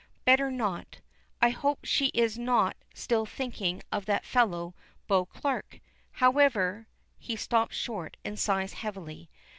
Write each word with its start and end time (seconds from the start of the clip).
"Better 0.25 0.49
not. 0.49 0.99
I 1.43 1.51
hope 1.51 1.85
she 1.85 2.07
is 2.07 2.35
not 2.35 2.75
still 2.91 3.27
thinking 3.27 3.83
of 3.91 4.07
that 4.07 4.25
fellow 4.25 4.73
Beauclerk. 5.07 5.79
However" 6.13 6.87
he 7.19 7.35
stops 7.35 7.75
short 7.77 8.17
and 8.25 8.39
sighs 8.39 8.73
heavily. 8.73 9.29